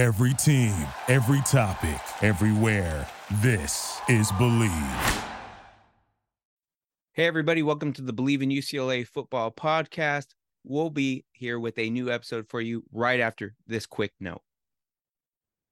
[0.00, 0.74] Every team,
[1.08, 3.06] every topic, everywhere.
[3.42, 5.24] This is Bleav.
[7.12, 10.28] Hey, everybody, welcome to the Bleav in UCLA football podcast.
[10.64, 14.40] We'll be here with a new episode for you right after this quick note.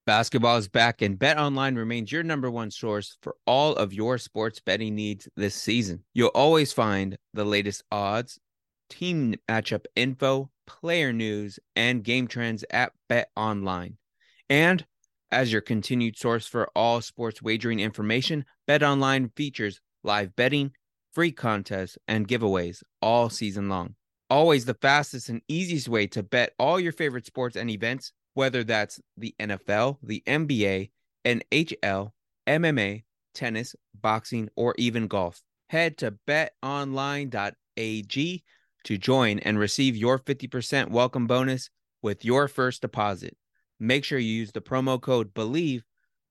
[0.05, 4.19] Basketball is back, and Bet Online remains your number one source for all of your
[4.19, 6.03] sports betting needs this season.
[6.13, 8.37] You'll always find the latest odds,
[8.91, 13.97] team matchup info, player news, and game trends at Bet Online.
[14.49, 14.85] And
[15.31, 20.71] as your continued source for all sports wagering information, Bet Online features live betting,
[21.13, 23.95] free contests, and giveaways all season long.
[24.29, 28.63] Always the fastest and easiest way to bet all your favorite sports and events, whether
[28.63, 30.91] that's the NFL, the NBA,
[31.25, 32.11] NHL,
[32.47, 35.41] MMA, tennis, boxing, or even golf.
[35.69, 37.43] Head to betonline.ag
[38.85, 41.69] to join and receive your 50% welcome bonus
[42.01, 43.35] with your first deposit.
[43.81, 45.85] Make sure you use the promo code BELIEVE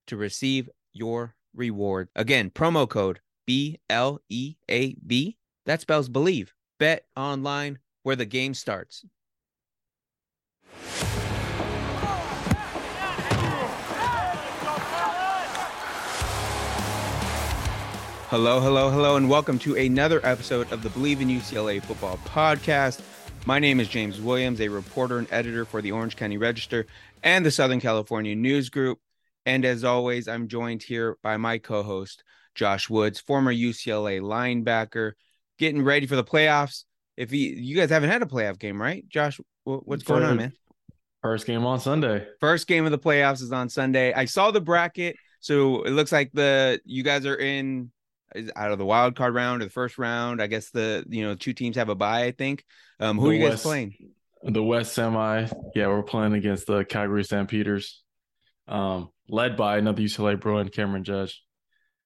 [0.08, 2.10] to receive your reward.
[2.14, 5.38] Again, promo code B L E A B.
[5.64, 6.52] That spells believe.
[6.78, 9.06] Bet online where the game starts.
[18.28, 23.00] Hello, hello, hello, and welcome to another episode of the Bleav in UCLA Football Podcast.
[23.46, 26.86] My name is James Williams, a reporter and editor for the Orange County Register
[27.22, 28.98] and the Southern California News Group.
[29.46, 32.22] And as always, I'm joined here by my co host,
[32.54, 35.12] Josh Woods, former UCLA linebacker,
[35.58, 36.84] getting ready for the playoffs.
[37.16, 39.08] If he, you guys haven't had a playoff game, right?
[39.08, 40.52] Josh, what's going on, man?
[41.22, 42.26] First game on Sunday.
[42.40, 44.12] First game of the playoffs is on Sunday.
[44.12, 45.16] I saw the bracket.
[45.40, 47.90] So it looks like the you guys are in
[48.54, 50.42] out of the wild card round or the first round.
[50.42, 52.24] I guess the you know two teams have a bye.
[52.24, 52.64] I think.
[53.00, 53.94] Um, who the are you guys West, playing?
[54.42, 55.46] The West semi.
[55.74, 58.02] Yeah, we're playing against the Calgary Stampeders,
[58.66, 61.42] um, led by another UCLA bro and Cameron Judge.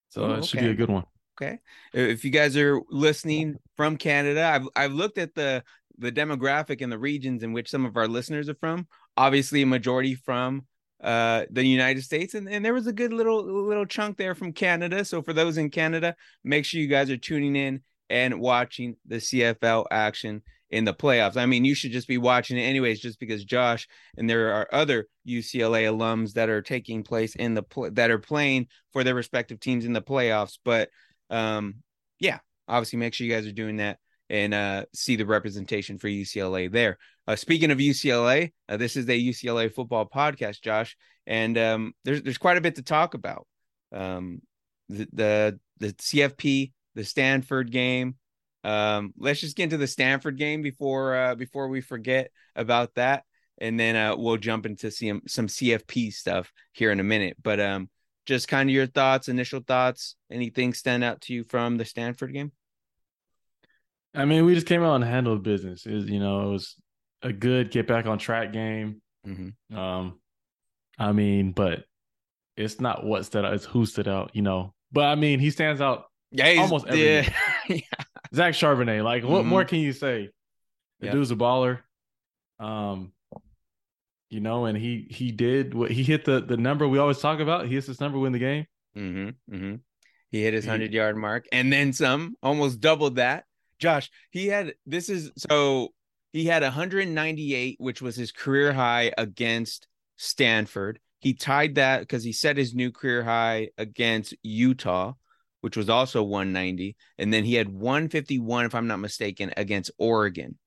[0.09, 1.03] So oh, it should be a good one.
[1.41, 1.59] Okay.
[1.93, 5.63] If you guys are listening from Canada, I've I've looked at the
[5.97, 8.87] the demographic and the regions in which some of our listeners are from.
[9.17, 10.65] Obviously, a majority from
[11.03, 14.53] uh, the United States, and, and there was a good little little chunk there from
[14.53, 15.03] Canada.
[15.03, 19.17] So for those in Canada, make sure you guys are tuning in and watching the
[19.17, 21.37] CFL action in the playoffs.
[21.37, 24.67] I mean, you should just be watching it anyways, just because Josh and there are
[24.71, 29.13] other UCLA alums that are taking place in the pl- that are playing for their
[29.13, 30.57] respective teams in the playoffs.
[30.65, 30.89] But
[31.29, 31.75] um,
[32.19, 33.99] yeah, obviously, make sure you guys are doing that
[34.31, 36.97] and uh, see the representation for UCLA there.
[37.27, 40.97] Uh, speaking of UCLA, uh, this is a UCLA football podcast, Josh,
[41.27, 43.45] and um, there's there's quite a bit to talk about.
[43.91, 44.41] Um,
[44.89, 48.15] the, the the CFP, the Stanford game.
[48.63, 53.23] Um, let's just get into the Stanford game before uh, before we forget about that,
[53.59, 57.37] and then uh, we'll jump into some some CFP stuff here in a minute.
[57.41, 57.89] But um,
[58.25, 62.33] just kind of your thoughts, initial thoughts, anything stand out to you from the Stanford
[62.33, 62.51] game?
[64.15, 65.85] I mean, we just came out and handled business.
[65.85, 66.75] It, you know, it was
[67.21, 69.01] a good get back on track game.
[69.27, 69.77] Mm-hmm.
[69.77, 70.19] Um,
[70.97, 71.83] I mean, but
[72.55, 74.31] it's not what stood out; it's who stood out.
[74.33, 76.05] You know, but I mean, he stands out.
[76.31, 77.01] Yeah, almost every.
[77.01, 77.33] Yeah.
[77.67, 78.03] yeah.
[78.35, 79.03] Zach Charbonnet.
[79.03, 79.49] Like, what mm-hmm.
[79.49, 80.29] more can you say?
[80.99, 81.15] The yep.
[81.15, 81.79] dude's a baller.
[82.59, 83.11] Um,
[84.29, 87.39] you know, and he he did what he hit the the number we always talk
[87.39, 87.67] about.
[87.67, 88.65] He hits this number, win the game.
[88.97, 89.55] Mm-hmm.
[89.55, 89.75] Mm-hmm.
[90.31, 93.45] He hit his hundred yard mark and then some, almost doubled that.
[93.77, 95.89] Josh, he had this is so
[96.31, 100.99] he had 198, which was his career high against Stanford.
[101.19, 105.13] He tied that because he set his new career high against Utah,
[105.63, 106.97] which was also 190.
[107.17, 110.57] And then he had 151, if I'm not mistaken, against Oregon.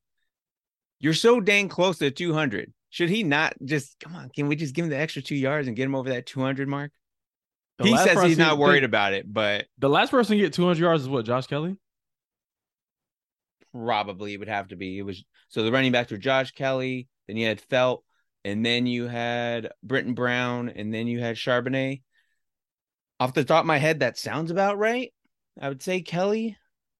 [1.00, 2.72] You're so dang close to 200.
[2.88, 4.30] Should he not just come on?
[4.30, 6.66] Can we just give him the extra two yards and get him over that 200
[6.66, 6.92] mark?
[7.76, 10.80] The he says he's not worried about it, but the last person to get 200
[10.80, 11.76] yards is what Josh Kelley.
[13.74, 14.98] probably it would have to be.
[14.98, 18.02] It was so the running backs were Josh Kelley, then you had Felt,
[18.46, 22.00] and then you had Brittain Brown, and then you had Charbonnet.
[23.18, 25.12] Off the top of my head, that sounds about right.
[25.60, 26.56] I would say Kelley,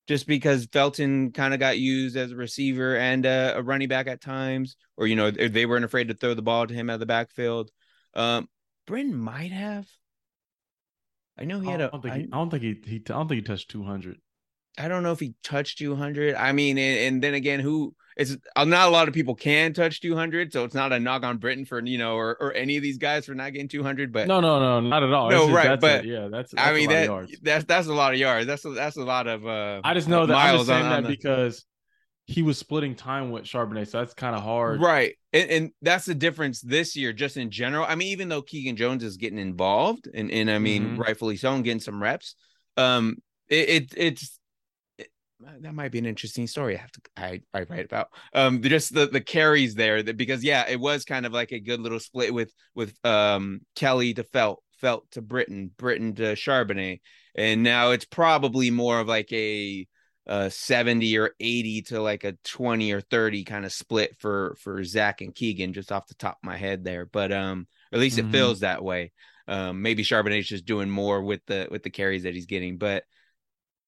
[0.06, 4.06] just because Felton kind of got used as a receiver and a, a, running back
[4.06, 6.94] at times, or you know they weren't afraid to throw the ball to him out
[6.94, 7.70] of the backfield.
[8.14, 8.48] Um,
[8.86, 9.86] Brittain might have.
[11.38, 11.86] I know he had a.
[11.86, 12.22] I don't think he.
[12.22, 12.96] I don't think he, he.
[12.96, 14.18] I don't think he touched two hundred.
[14.78, 16.34] I don't know if he touched 200.
[16.34, 19.72] I mean, and, and, then again, who it's uh, not a lot of people can
[19.72, 22.76] touch 200, so it's not a knock on Brittain for you know or, or any
[22.76, 24.12] of these guys for not getting 200.
[24.12, 25.30] But no, no, no, not at all.
[25.30, 28.18] No, right, but a, yeah, that's, that's, I mean that that's that's a lot of
[28.18, 28.46] yards.
[28.46, 29.46] That's a, that's a lot of.
[29.46, 31.16] uh I just know that I'm just saying on, that the...
[31.16, 31.64] because
[32.26, 34.80] he was splitting time with Charbonnet, so that's kind of hard.
[34.80, 35.14] Right.
[35.32, 37.86] And, and, that's the difference this year, just in general.
[37.88, 41.02] I mean, even though Keegan Jones is getting involved and, and I mean, mm-hmm.
[41.02, 42.34] rightfully so, and getting some reps,
[42.76, 43.18] um,
[43.48, 44.30] it, it it's it,
[45.40, 46.76] that might be an interesting story.
[46.76, 50.42] I have to I, I write about um just the the carries there that because
[50.42, 54.24] yeah, it was kind of like a good little split with with um Kelley to
[54.24, 57.00] Felt, Felt to Brittain Brittain to Charbonnet,
[57.34, 59.86] and now it's probably more of like a
[60.26, 64.82] uh 70 or 80 to like a 20 or 30 kind of split for for
[64.82, 68.18] Zach and Keegan just off the top of my head there but um at least
[68.18, 68.28] mm-hmm.
[68.28, 69.12] it feels that way
[69.46, 73.04] um maybe Charbonnet's just doing more with the with the carries that he's getting but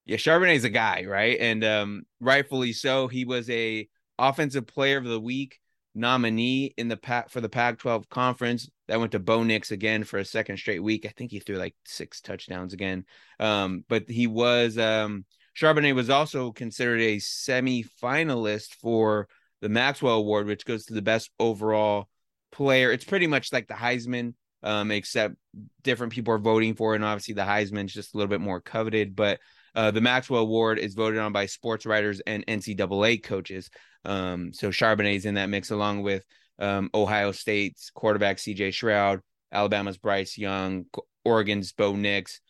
[0.09, 1.39] yeah Charbonnet's a guy right?
[1.39, 3.07] And um rightfully so.
[3.07, 3.89] He was a
[4.19, 5.61] offensive player of the week
[5.95, 8.69] nominee in the pack for the Pac 12 conference.
[8.89, 11.07] That went to Bo Nix again for a second straight week.
[11.07, 13.05] I think he threw like six touchdowns again.
[13.39, 15.25] Um but he was um
[15.55, 19.29] Charbonnet was also considered a semi-finalist for
[19.61, 22.09] the Maxwell Award, which goes to the best overall
[22.53, 22.93] player.
[22.93, 25.35] It's pretty much like the Heisman, um, except
[25.83, 28.61] different people are voting for it, and obviously the Heisman's just a little bit more
[28.61, 29.17] coveted.
[29.17, 29.41] But
[29.79, 33.71] uh, the Maxwell Award is voted on by sports writers and NCAA coaches.
[34.05, 36.25] Um, so Charbonnet's in that mix, along with
[36.59, 38.73] um, Ohio State's quarterback C.J.
[38.73, 39.21] Stroud,
[39.53, 40.87] Alabama's Bryce Young,
[41.25, 42.41] Oregon's Bo Nix,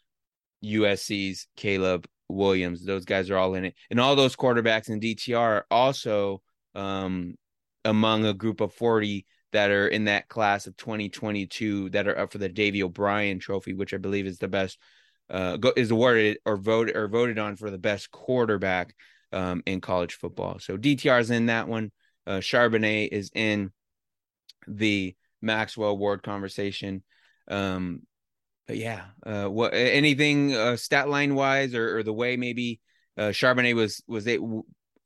[0.64, 2.82] USC's Caleb Williams.
[2.82, 3.74] Those guys are all in it.
[3.90, 6.40] And all those quarterbacks in DTR are also
[6.74, 7.34] um,
[7.84, 12.32] among a group of 40 that are in that class of 2022 that are up
[12.32, 14.78] for the Davy O'Brien trophy, which I believe is the best
[15.30, 18.94] uh, is awarded or voted or voted on for the best quarterback
[19.32, 20.58] um, in college football.
[20.58, 21.92] So DTR is in that one.
[22.26, 23.72] Uh, Charbonnet is in
[24.66, 27.02] the Maxwell Award conversation.
[27.48, 28.02] Um,
[28.66, 32.80] but yeah, uh, what anything uh, stat line wise or, or the way maybe
[33.16, 34.40] uh, Charbonnet was was it?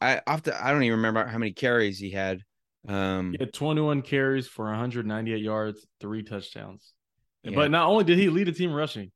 [0.00, 2.42] I often I don't even remember how many carries he had.
[2.88, 6.92] Um, he had 21 carries for 198 yards, three touchdowns.
[7.44, 7.52] Yeah.
[7.54, 9.12] But not only did he lead the team rushing,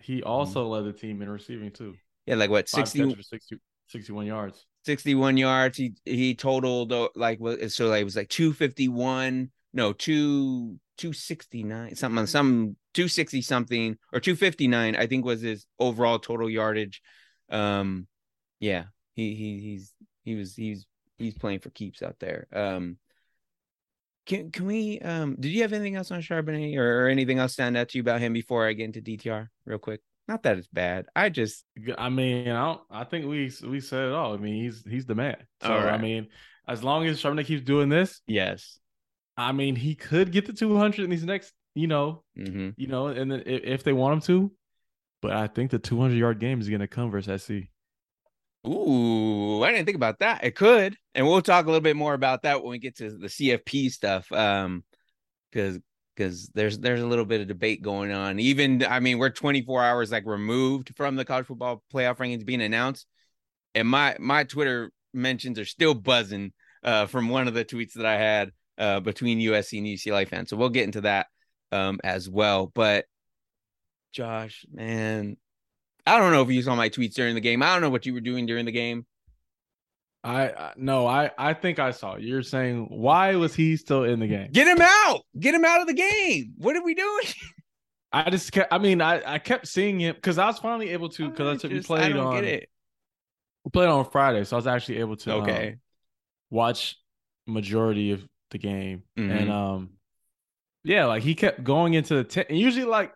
[0.00, 0.28] he mm-hmm.
[0.28, 0.72] also mm-hmm.
[0.72, 1.94] led the team in receiving too.
[2.26, 3.56] Yeah, like what 60, 60
[3.88, 4.66] 61 yards.
[4.84, 5.78] 61 yards.
[5.78, 12.26] He he totaled uh, like so like it was like 251, no, two 269 something
[12.26, 17.00] some 260 something or 259 i think was his overall total yardage
[17.50, 18.06] um
[18.58, 18.84] yeah
[19.14, 20.86] he he he's he was he's
[21.16, 22.98] he's playing for keeps out there um
[24.28, 27.54] can can we um did you have anything else on charbonnet or, or anything else
[27.54, 30.56] stand out to you about him before i get into dtr real quick not that
[30.56, 31.64] it's bad i just
[31.96, 35.06] i mean i don't i think we we said it all i mean he's he's
[35.06, 35.94] the man so right.
[35.94, 36.28] i mean
[36.68, 38.78] as long as charbonnet keeps doing this yes
[39.38, 42.70] I mean, he could get to 200 in these next, you know, mm-hmm.
[42.76, 44.52] you know, and then if, if they want him to,
[45.22, 47.68] but I think the 200 yard game is going to come versus SC.
[48.66, 50.44] Ooh, I didn't think about that.
[50.44, 53.10] It could, and we'll talk a little bit more about that when we get to
[53.10, 54.30] the CFP stuff.
[54.32, 54.84] Um,
[55.50, 55.78] because
[56.14, 58.40] because there's there's a little bit of debate going on.
[58.40, 62.62] Even I mean, we're 24 hours like removed from the college football playoff rankings being
[62.62, 63.06] announced,
[63.74, 66.52] and my my Twitter mentions are still buzzing
[66.82, 70.50] uh, from one of the tweets that I had uh, between USC and UCLA fans.
[70.50, 71.28] So we'll get into that
[71.72, 72.66] um, as well.
[72.66, 73.06] But
[74.12, 75.36] Josh, man,
[76.08, 77.62] I don't know if you saw my tweets during the game.
[77.62, 79.06] I don't know what you were doing during the game.
[80.24, 82.16] I no, I I think I saw.
[82.16, 84.50] You're saying why was he still in the game?
[84.50, 85.22] Get him out!
[85.38, 86.54] Get him out of the game!
[86.58, 87.24] What are we doing?
[88.12, 88.72] I just kept.
[88.72, 91.60] I mean, I I kept seeing him because I was finally able to because I,
[91.60, 92.42] took we played on.
[92.42, 95.80] We played on Friday, so I was actually able to okay um,
[96.50, 96.96] watch
[97.46, 99.30] majority of the game, mm-hmm.
[99.30, 99.90] and um,
[100.84, 102.48] yeah, like he kept going into the tent.
[102.48, 103.12] And usually, like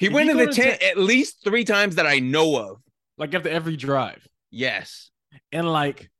[0.00, 2.80] he went in the tent at least three times that I know of,
[3.18, 4.26] like after every drive.
[4.50, 5.10] Yes,
[5.52, 6.10] and like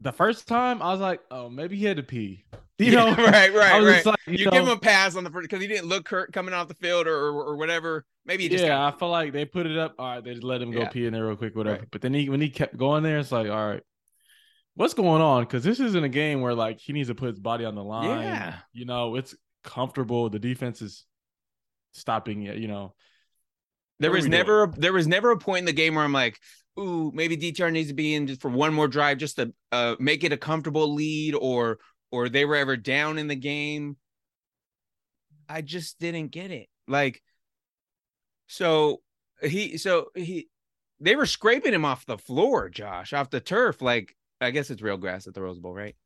[0.00, 2.44] the first time, I was like, oh, maybe he had to pee.
[2.80, 4.06] You know, right, right, right.
[4.06, 6.08] Like, you, you know, give him a pass on the first because he didn't look
[6.08, 8.06] hurt coming off the field or or, or whatever.
[8.24, 8.94] Maybe he just yeah, got...
[8.94, 9.96] I feel like they put it up.
[9.98, 10.88] All right, they just let him go yeah.
[10.88, 11.80] pee in there real quick, whatever.
[11.80, 11.88] Right.
[11.90, 13.82] But then he when he kept going there, it's like, all right,
[14.76, 15.42] what's going on?
[15.42, 17.84] Because this isn't a game where like he needs to put his body on the
[17.84, 18.22] line.
[18.22, 18.56] Yeah.
[18.72, 20.30] You know, it's comfortable.
[20.30, 21.04] The defense is
[21.92, 22.94] stopping it, you know.
[23.98, 26.40] There was never a, there was never a point in the game where I'm like,
[26.78, 29.96] ooh, maybe DTR needs to be in just for one more drive just to uh,
[29.98, 31.78] make it a comfortable lead or
[32.10, 33.96] or they were ever down in the game.
[35.48, 36.68] I just didn't get it.
[36.88, 37.22] Like
[38.46, 39.02] so
[39.42, 40.48] he so he
[40.98, 43.82] they were scraping him off the floor, Josh, off the turf.
[43.82, 45.96] Like I guess it's real grass at the Rose Bowl, right?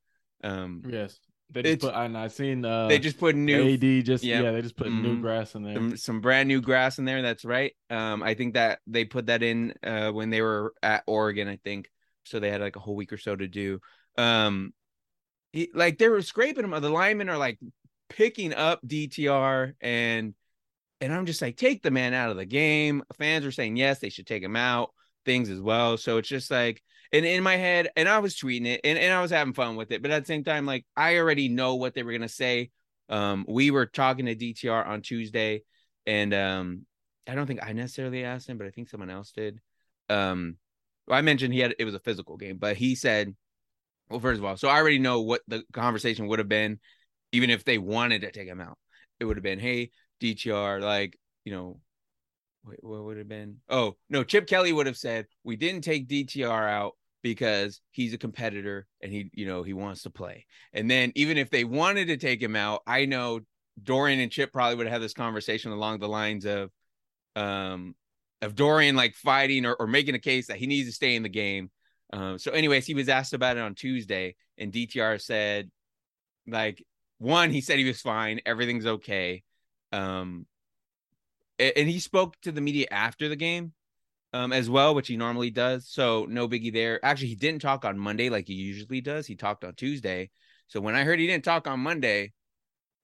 [0.43, 1.19] Um, yes.
[1.51, 1.95] They just put.
[1.95, 2.65] I have seen.
[2.65, 4.05] Uh, they just put new AD.
[4.05, 4.41] Just yeah.
[4.41, 5.03] yeah they just put mm-hmm.
[5.03, 5.75] new grass in there.
[5.75, 7.23] Some, some, brand new grass in there.
[7.23, 7.73] That's right.
[7.91, 11.49] Um, I think that they put that in uh when they were at Oregon.
[11.49, 11.91] I think.
[12.25, 13.81] so they had like a whole week or so to do.
[14.17, 14.73] Um,
[15.53, 16.71] he, like they were scraping him.
[16.71, 17.59] The linemen are like
[18.09, 20.35] picking up DTR and
[21.01, 23.03] and I'm just like, take the man out of the game.
[23.19, 24.91] Fans are saying yes, they should take him out.
[25.25, 25.97] Things as well.
[25.97, 26.83] So it's just like,
[27.15, 29.77] and in my head, and I was tweeting it, and, and I was having fun
[29.77, 32.29] with it, but at the same time, like I already know what they were gonna
[32.29, 32.71] say.
[33.09, 35.63] Um, we were talking to DTR on Tuesday,
[36.07, 36.87] and um,
[37.29, 39.61] I don't think I necessarily asked him, but I think someone else did.
[40.09, 40.57] Um,
[41.07, 43.33] well, I mentioned he had it was a physical game, but he said,
[44.11, 46.81] well, first of all, so I already know what the conversation would have been,
[47.31, 48.77] even if they wanted to take him out.
[49.21, 51.79] It would have been, hey, DTR, like, you know,
[52.65, 53.59] what would have been?
[53.69, 58.19] Oh, no, Chip Kelly would have said, we didn't take DTR out because he's a
[58.19, 60.45] competitor and he, you know, he wants to play.
[60.75, 63.41] And then even if they wanted to take him out, I know
[63.83, 66.71] Dorian and Chip probably would have this conversation along the lines of,
[67.35, 67.95] um,
[68.43, 71.23] of Dorian like fighting or, or making a case that he needs to stay in
[71.23, 71.71] the game.
[72.13, 75.71] Um, so, anyways, he was asked about it on Tuesday, and DTR said,
[76.47, 76.85] like,
[77.19, 79.43] one, he said he was fine, everything's okay.
[79.93, 80.45] Um,
[81.59, 83.73] and he spoke to the media after the game,
[84.35, 85.89] um, as well, which he normally does.
[85.89, 87.03] So no biggie there.
[87.05, 89.27] Actually, he didn't talk on Monday like he usually does.
[89.29, 90.31] He talked on Tuesday.
[90.67, 92.33] So when I heard he didn't talk on Monday,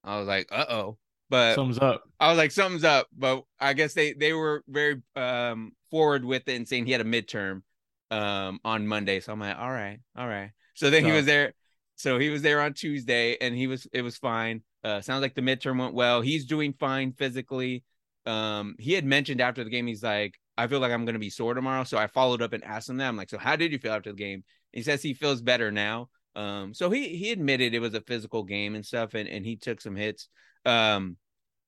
[0.03, 0.99] I was like, uh oh.
[1.31, 2.03] But sums up.
[2.19, 3.07] I was like, something's up.
[3.17, 7.01] But I guess they they were very um forward with it and saying he had
[7.01, 7.63] a midterm
[8.11, 9.21] um on Monday.
[9.21, 10.51] So I'm like, all right, all right.
[10.75, 11.55] So then he was there.
[11.95, 14.63] So he was there on Tuesday and he was it was fine.
[14.83, 16.23] Uh sounds like the midterm went well.
[16.23, 17.85] He's doing fine physically.
[18.27, 21.31] Um he had mentioned after the game, he's like, I feel like I'm gonna be
[21.31, 21.85] sore tomorrow.
[21.85, 23.09] So I followed up and asked him that.
[23.09, 24.45] I'm like, so how did you feel after the game?
[24.73, 26.11] He says he feels better now.
[26.37, 29.57] Um, so he he admitted it was a physical game and stuff, and, and he
[29.57, 30.29] took some hits.
[30.67, 31.17] Um,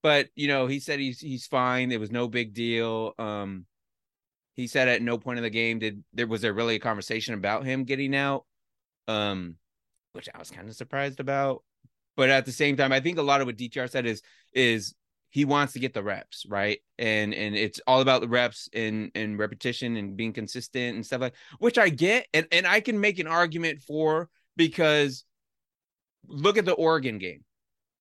[0.03, 1.91] but you know, he said he's he's fine.
[1.91, 3.15] It was no big deal.
[3.19, 3.67] Um,
[4.55, 7.35] he said at no point in the game did there was there really a conversation
[7.35, 8.45] about him getting out.
[9.09, 9.57] Um,
[10.13, 11.65] which I was kind of surprised about.
[12.17, 14.23] But at the same time, I think a lot of what DTR said is
[14.53, 14.95] is
[15.33, 16.79] he wants to get the reps, right?
[16.99, 21.23] And and it's all about the reps and and repetition and being consistent and stuff
[21.23, 25.25] like which I get and and I can make an argument for because
[26.29, 27.45] look at the Oregon game.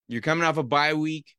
[0.09, 1.33] You're coming off a bye week.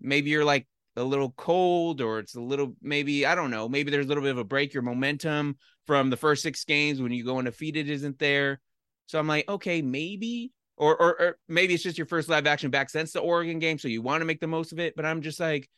[0.00, 3.90] Maybe you're like a little cold or it's a little maybe I don't know, maybe
[3.90, 7.12] there's a little bit of a break your momentum from the first 6 games when
[7.12, 8.58] you go undefeated isn't there.
[9.04, 10.50] So I'm like, okay, maybe
[10.80, 13.78] or, or, or maybe it's just your first live action back since the Oregon game,
[13.78, 14.96] so you want to make the most of it.
[14.96, 15.68] But I'm just like,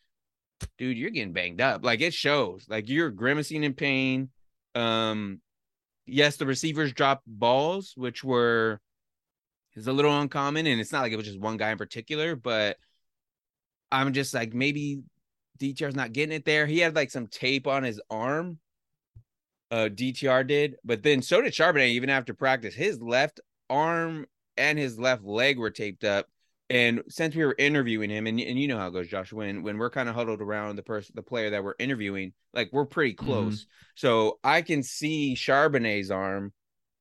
[0.79, 1.85] dude, you're getting banged up.
[1.85, 2.67] Like it shows.
[2.69, 4.31] Like you're grimacing in pain.
[4.77, 5.41] Um,
[6.07, 8.81] yes, the receivers dropped balls, which were
[9.75, 12.37] is a little uncommon, and it's not like it was just one guy in particular,
[12.37, 12.77] but
[13.91, 15.03] I'm just like maybe
[15.59, 16.65] DTR's not getting it there.
[16.65, 18.61] He had like some tape on his arm
[19.73, 22.75] uh, DTR did, but then so did Charbonnet even after practice.
[22.75, 26.27] His left arm and his left leg were taped up.
[26.71, 29.63] And since we were interviewing him, and, and you know how it goes, Josh, when
[29.63, 32.87] when we're kind of huddled around the person, the player that we're interviewing, like we're
[32.87, 33.27] pretty mm-hmm.
[33.27, 33.65] close.
[33.65, 33.93] Mm-hmm.
[33.97, 36.53] So I can see Charbonnet's arm.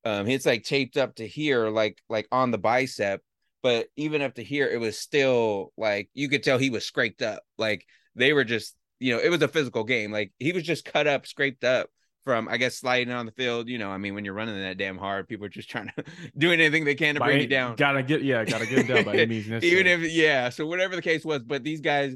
[0.03, 3.21] Um, it's like taped up to here, like like on the bicep.
[3.63, 7.21] But even up to here, it was still like you could tell he was scraped
[7.21, 7.43] up.
[7.57, 10.11] Like they were just, you know, it was a physical game.
[10.11, 11.89] Like he was just cut up, scraped up
[12.23, 13.67] from I guess sliding on the field.
[13.67, 16.03] You know, I mean, when you're running that damn hard, people are just trying to
[16.37, 17.75] do anything they can to by, bring you down.
[17.75, 19.79] Gotta get yeah, gotta get down by any means necessary.
[19.79, 22.15] Even if yeah, so whatever the case was, but these guys,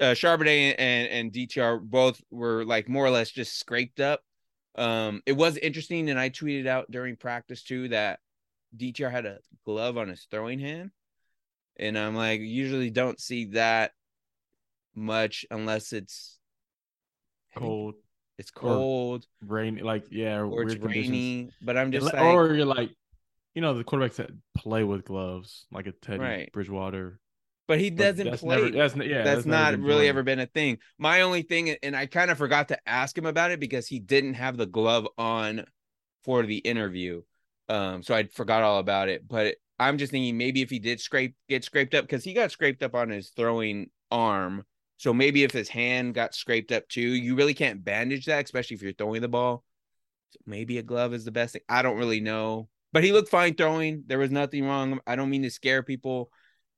[0.00, 4.22] uh, Charbonnet and and DTR both were like more or less just scraped up.
[4.76, 8.20] Um, it was interesting, and I tweeted out during practice too that
[8.76, 10.90] DTR had a glove on his throwing hand,
[11.78, 13.92] and I'm like, usually don't see that
[14.94, 16.38] much unless it's
[17.54, 17.94] cold
[18.38, 21.50] it's cold, rainy, like yeah, or it's rainy.
[21.62, 22.90] But I'm just like, or you're like,
[23.54, 26.52] you know, the quarterbacks that play with gloves, like a Teddy right.
[26.52, 27.18] Bridgewater.
[27.68, 28.56] But he doesn't that's play.
[28.56, 30.78] Never, that's, yeah, that's, that's not really ever been a thing.
[30.98, 33.98] My only thing, and I kind of forgot to ask him about it because he
[33.98, 35.64] didn't have the glove on
[36.22, 37.22] for the interview.
[37.68, 39.26] Um, so I forgot all about it.
[39.26, 42.52] But I'm just thinking maybe if he did scrape get scraped up because he got
[42.52, 44.64] scraped up on his throwing arm
[44.98, 48.76] so maybe if his hand got scraped up too, you really can't bandage that, especially
[48.76, 49.64] if you're throwing the ball.
[50.30, 51.62] So maybe a glove is the best thing.
[51.68, 52.68] I don't really know.
[52.92, 54.04] But he looked fine throwing.
[54.06, 55.00] There was nothing wrong.
[55.06, 56.30] I don't mean to scare people.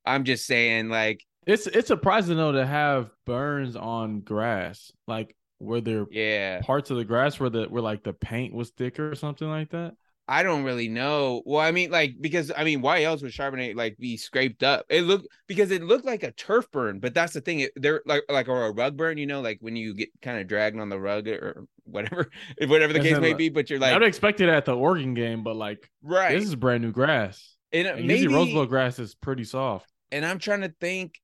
[0.05, 5.81] I'm just saying, like it's it's surprising though to have burns on grass, like where
[5.81, 9.15] there yeah parts of the grass where the where like the paint was thicker or
[9.15, 9.95] something like that.
[10.31, 11.43] I don't really know.
[11.47, 14.85] Well, I mean, like because I mean, why else would Charbonnet like be scraped up?
[14.91, 17.61] It looked because it looked like a turf burn, but that's the thing.
[17.61, 20.39] It, they're like like or a rug burn, you know, like when you get kind
[20.39, 22.29] of dragged on the rug or whatever,
[22.67, 23.49] whatever the case may be.
[23.49, 26.55] But you're like, I'd expect it at the Oregon game, but like, right, this is
[26.55, 27.57] brand new grass.
[27.73, 29.91] And, uh, and maybe, usually Rose Bowl grass is pretty soft.
[30.13, 31.19] And I'm trying to think,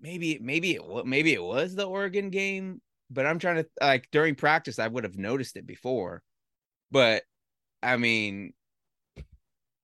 [0.00, 2.80] maybe maybe it maybe it was the Oregon game,
[3.10, 6.22] but I'm trying to like during practice I would have noticed it before,
[6.90, 7.24] but
[7.82, 8.52] I mean,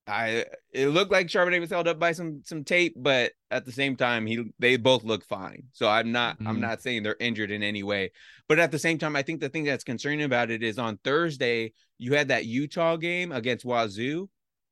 [0.06, 3.72] I it looked like Charbonnet was held up by some some tape, but at the
[3.72, 5.64] same time, he they both look fine.
[5.72, 6.46] So I'm not mm-hmm.
[6.46, 8.12] I'm not saying they're injured in any way.
[8.48, 10.98] But at the same time, I think the thing that's concerning about it is on
[11.02, 14.28] Thursday you had that Utah game against Wazoo,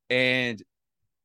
[0.09, 0.61] and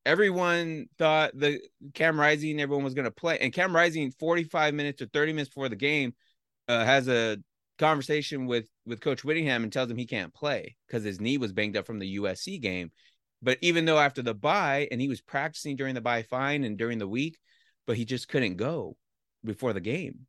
[0.05, 1.61] everyone thought the
[1.95, 5.51] Cam Rising everyone was going to play, and Cam Rising 45 minutes or 30 minutes
[5.51, 6.15] before the game
[6.69, 7.39] uh, has a
[7.81, 11.53] conversation with with Coach Whittingham and tells him he can't play because his knee was
[11.53, 12.93] banged up from the USC game.
[13.43, 16.77] But even though after the bye and he was practicing during the bye fine and
[16.77, 17.39] during the week,
[17.87, 18.97] but he just couldn't go
[19.45, 20.27] before the game.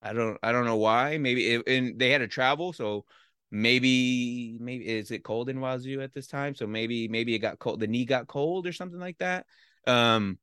[0.00, 1.18] I don't I don't know why.
[1.18, 3.04] Maybe it, and they had to travel, so
[3.50, 6.54] maybe maybe is it cold in Wazoo at this time?
[6.54, 7.80] So maybe maybe it got cold.
[7.80, 9.46] The knee got cold or something like that.
[9.86, 10.38] Um,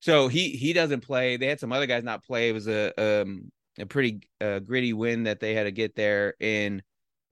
[0.00, 1.36] so he he doesn't play.
[1.36, 2.48] They had some other guys not play.
[2.48, 6.34] It was a um a pretty uh, gritty win that they had to get there
[6.40, 6.82] in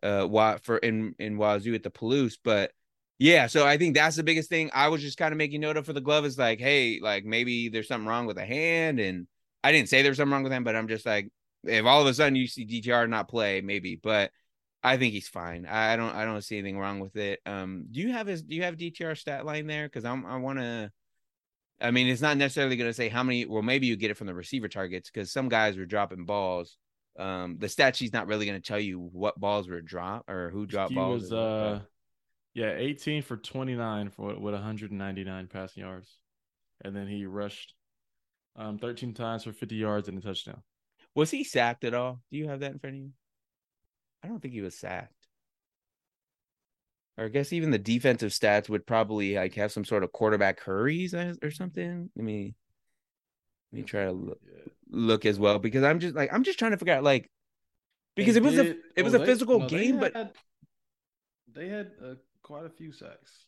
[0.02, 2.72] uh for in in Wazoo at the Palouse, but
[3.18, 4.70] yeah, so I think that's the biggest thing.
[4.74, 7.24] I was just kind of making note of for the glove is like, hey, like
[7.24, 9.28] maybe there's something wrong with the hand, and
[9.62, 11.30] I didn't say there's something wrong with him, but I'm just like,
[11.64, 14.32] if all of a sudden you see DTR not play, maybe, but
[14.82, 15.66] I think he's fine.
[15.66, 17.40] I don't I don't see anything wrong with it.
[17.46, 19.86] Um, do you have his do you have DTR stat line there?
[19.86, 20.90] Because I'm I want to
[21.82, 23.44] I mean, it's not necessarily going to say how many.
[23.44, 26.76] Well, maybe you get it from the receiver targets because some guys were dropping balls.
[27.18, 30.50] Um, the stat sheet's not really going to tell you what balls were dropped or
[30.50, 31.22] who dropped he balls.
[31.22, 31.80] Was, uh,
[32.54, 36.18] yeah, 18 for 29 for with 199 passing yards,
[36.84, 37.74] and then he rushed
[38.56, 40.62] um 13 times for 50 yards and a touchdown.
[41.14, 42.20] Was he sacked at all?
[42.30, 43.10] Do you have that in front of you?
[44.22, 45.21] I don't think he was sacked
[47.18, 50.60] or I guess even the defensive stats would probably like have some sort of quarterback
[50.60, 52.10] hurries or something.
[52.16, 52.54] Let me
[53.72, 54.40] let me try to look,
[54.90, 57.30] look as well because I'm just like I'm just trying to figure out like
[58.16, 60.36] because they it was did, a it was oh, a physical no, game, had, but
[61.54, 63.46] they had uh, quite a few sacks.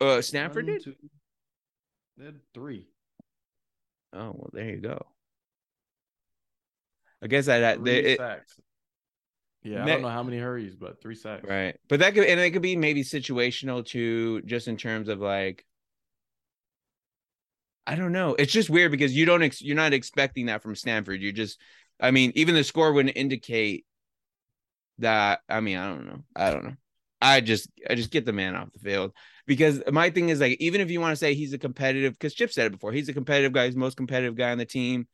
[0.00, 0.84] Uh, Stanford One, did.
[0.84, 0.94] Two,
[2.18, 2.88] they had three.
[4.12, 5.06] Oh well, there you go.
[7.22, 8.58] I guess I they, it, sacks.
[9.64, 11.44] Yeah, I don't know how many hurries, but three sacks.
[11.48, 15.20] Right, but that could and it could be maybe situational too, just in terms of
[15.20, 15.64] like,
[17.86, 18.34] I don't know.
[18.34, 21.20] It's just weird because you don't ex- you're not expecting that from Stanford.
[21.20, 21.58] You just,
[22.00, 23.84] I mean, even the score wouldn't indicate
[24.98, 25.40] that.
[25.48, 26.24] I mean, I don't know.
[26.34, 26.76] I don't know.
[27.20, 29.12] I just I just get the man off the field
[29.46, 32.34] because my thing is like even if you want to say he's a competitive because
[32.34, 34.64] Chip said it before he's a competitive guy he's the most competitive guy on the
[34.64, 35.06] team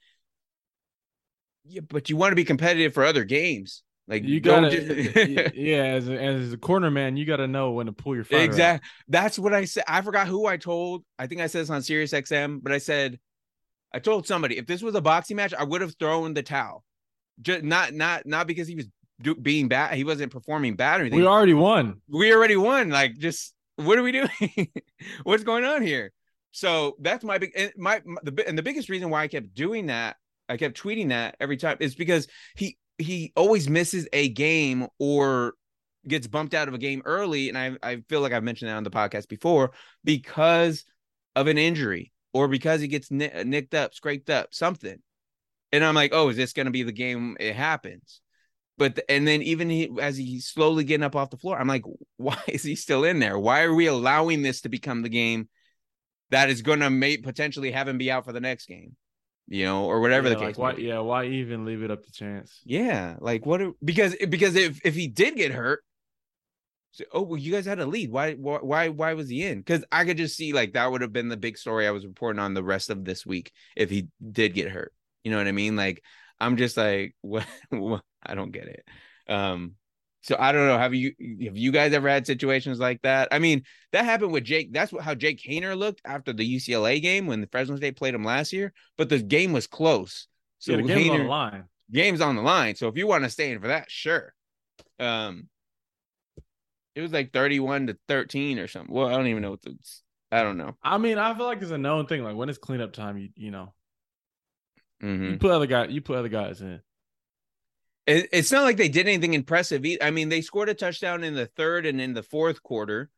[1.64, 5.16] yeah but you want to be competitive for other games like you gotta, just...
[5.16, 5.84] Uh, uh, yeah.
[5.84, 8.42] As a, as a corner man, you got to know when to pull your fighter
[8.42, 8.86] exactly.
[8.86, 9.02] Out.
[9.08, 9.84] That's what I said.
[9.86, 11.04] I forgot who I told.
[11.18, 13.18] I think I said this on Sirius XM, but I said,
[13.92, 16.84] I told somebody if this was a boxing match, I would have thrown the towel.
[17.40, 18.86] Just not not not because he was
[19.20, 19.94] do, being bad.
[19.94, 21.20] He wasn't performing bad or anything.
[21.20, 22.00] We already won.
[22.08, 22.90] We already won.
[22.90, 24.72] Like just what are we doing?
[25.22, 26.12] What's going on here?
[26.50, 29.54] So that's my big and my, my the and the biggest reason why I kept
[29.54, 30.16] doing that
[30.48, 35.54] I kept tweeting that every time is because he he always misses a game or
[36.06, 37.48] gets bumped out of a game early.
[37.48, 39.72] And I, I feel like I've mentioned that on the podcast before
[40.04, 40.84] because
[41.36, 44.98] of an injury or because he gets nicked up, scraped up, something.
[45.72, 48.20] And I'm like, oh, is this going to be the game it happens?
[48.78, 51.66] But the, and then even he, as he's slowly getting up off the floor, I'm
[51.66, 51.84] like,
[52.16, 53.38] why is he still in there?
[53.38, 55.48] Why are we allowing this to become the game
[56.30, 58.96] that is going to potentially have him be out for the next game?
[59.48, 60.58] You know, or whatever yeah, the case.
[60.58, 62.60] Like why, yeah, why even leave it up to chance?
[62.64, 63.62] Yeah, like what?
[63.84, 65.82] Because because if if he did get hurt,
[66.92, 68.10] so, oh well, you guys had a lead.
[68.10, 69.58] Why why why was he in?
[69.58, 72.06] Because I could just see like that would have been the big story I was
[72.06, 74.92] reporting on the rest of this week if he did get hurt.
[75.24, 75.76] You know what I mean?
[75.76, 76.02] Like
[76.38, 78.84] I'm just like what, what I don't get it.
[79.28, 79.74] Um,
[80.20, 80.78] so I don't know.
[80.78, 83.28] Have you have you guys ever had situations like that?
[83.30, 84.72] I mean, that happened with Jake.
[84.72, 88.14] That's what, how Jake Haener looked after the UCLA game when the Fresno State played
[88.14, 88.72] him last year.
[88.96, 90.26] But the game was close.
[90.58, 91.64] So yeah, the game's Haener, on the line.
[91.92, 92.74] Game's on the line.
[92.74, 94.34] So if you want to stay in for that, sure.
[94.98, 95.48] Um,
[96.94, 98.92] it was like thirty-one to thirteen or something.
[98.92, 99.76] Well, I don't even know what the.
[100.30, 100.76] I don't know.
[100.82, 102.24] I mean, I feel like it's a known thing.
[102.24, 103.72] Like when it's cleanup time, you you know,
[105.02, 105.24] mm-hmm.
[105.30, 106.80] you put other guy, you put other guys in
[108.08, 109.84] it's not like they did anything impressive.
[110.00, 113.10] I mean, they scored a touchdown in the third and in the fourth quarter.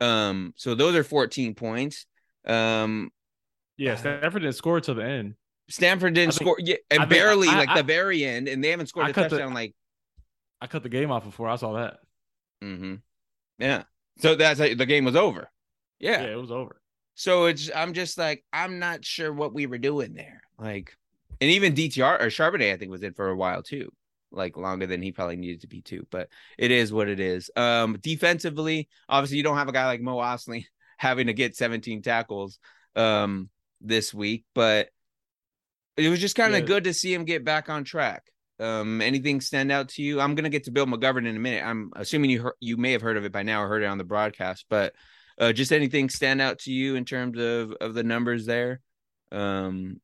[0.00, 2.06] Um, so those are 14 points.
[2.46, 3.10] Um,
[3.76, 5.34] yeah, Stanford didn't score till the end.
[5.68, 8.62] Stanford didn't think, score, yeah, and think, barely I, like I, the very end, and
[8.62, 9.50] they haven't scored I a touchdown.
[9.50, 9.74] The, like,
[10.60, 11.98] I cut the game off before I saw that.
[12.62, 12.94] Mm-hmm.
[13.58, 13.82] Yeah.
[14.20, 15.50] So that's the game was over.
[15.98, 16.22] Yeah.
[16.22, 16.80] Yeah, it was over.
[17.14, 20.42] So it's I'm just like I'm not sure what we were doing there.
[20.58, 20.96] Like,
[21.40, 23.92] and even DTR or Charbonnet I think was in for a while too,
[24.30, 26.06] like longer than he probably needed to be too.
[26.10, 27.50] But it is what it is.
[27.56, 30.66] Um, defensively, obviously you don't have a guy like Mo Ostley
[30.98, 32.58] having to get 17 tackles
[32.96, 33.48] um
[33.80, 34.88] this week, but
[35.96, 36.66] it was just kind of yeah.
[36.66, 38.24] good to see him get back on track.
[38.60, 40.20] Um, anything stand out to you?
[40.20, 41.64] I'm gonna get to Bill McGovern in a minute.
[41.64, 43.86] I'm assuming you heard, you may have heard of it by now or heard it
[43.86, 44.94] on the broadcast, but
[45.38, 48.80] uh, just anything stand out to you in terms of of the numbers there?
[49.30, 50.00] Um,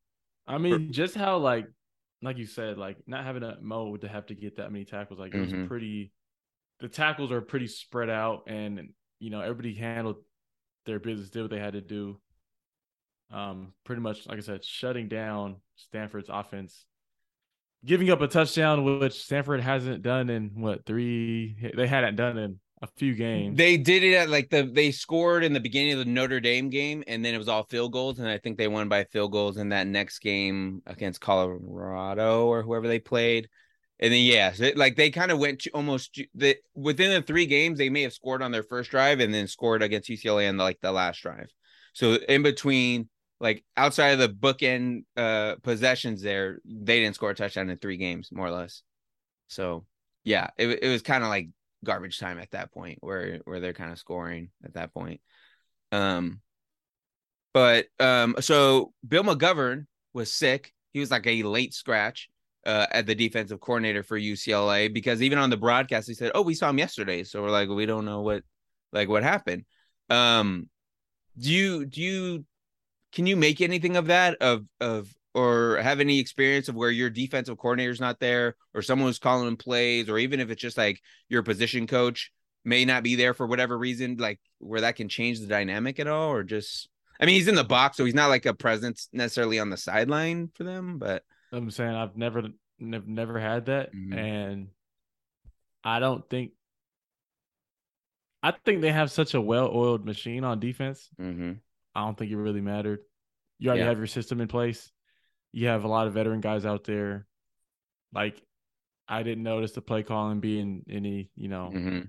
[0.47, 1.67] I mean, for- just how like
[2.25, 5.19] like you said, like not having a mode to have to get that many tackles,
[5.19, 5.67] like it was mm-hmm.
[5.67, 6.11] pretty.
[6.79, 10.17] The tackles are pretty spread out, and you know everybody handled
[10.85, 12.19] their business, did what they had to do.
[13.31, 16.85] Um, pretty much, like I said, shutting down Stanford's offense
[17.85, 21.71] giving up a touchdown, which Stanford hasn't done in what three?
[21.75, 23.57] They hadn't done in a few games.
[23.57, 26.69] They did it at like the they scored in the beginning of the Notre Dame
[26.69, 29.31] game, and then it was all field goals, and I think they won by field
[29.31, 33.49] goals in that next game against Colorado or whoever they played.
[33.99, 37.45] And then yeah, so like they kind of went to almost the within the three
[37.45, 40.57] games they may have scored on their first drive and then scored against UCLA in
[40.57, 41.49] the, like the last drive.
[41.93, 43.07] So in between
[43.39, 47.97] like outside of the bookend uh possessions there, they didn't score a touchdown in three
[47.97, 48.81] games, more or less.
[49.47, 49.85] So
[50.25, 51.47] yeah, it it was kind of like
[51.85, 55.21] garbage time at that point where where they're kind of scoring at that point.
[55.91, 56.41] Um
[57.53, 60.73] but um so Bill McGovern was sick.
[60.91, 62.29] He was like a late scratch
[62.65, 66.41] uh at the defensive coordinator for UCLA because even on the broadcast he said, "Oh,
[66.41, 68.43] we saw him yesterday." So we're like, "We don't know what
[68.91, 69.65] like what happened."
[70.09, 70.69] Um
[71.37, 72.45] do you do you
[73.11, 77.09] can you make anything of that of of or have any experience of where your
[77.09, 81.01] defensive coordinator's not there or someone who's calling plays or even if it's just like
[81.27, 82.31] your position coach
[82.63, 86.07] may not be there for whatever reason like where that can change the dynamic at
[86.07, 86.87] all or just
[87.19, 89.77] I mean he's in the box so he's not like a presence necessarily on the
[89.77, 92.43] sideline for them but I'm saying I've never
[92.79, 94.13] never, never had that mm-hmm.
[94.13, 94.67] and
[95.83, 96.53] I don't think
[98.41, 101.09] I think they have such a well-oiled machine on defense.
[101.19, 101.53] Mm-hmm.
[101.95, 102.99] I don't think it really mattered.
[103.57, 103.89] You already yeah.
[103.89, 104.91] have your system in place.
[105.55, 107.25] You have a lot of veteran guys out there.
[108.13, 108.41] Like,
[109.07, 112.01] I didn't notice the play calling being any, you know, mm-hmm.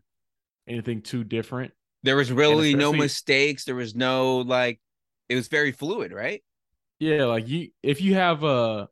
[0.66, 1.72] anything too different.
[2.02, 3.64] There was really no mistakes.
[3.64, 4.80] There was no like,
[5.28, 6.42] it was very fluid, right?
[6.98, 8.88] Yeah, like you, if you have a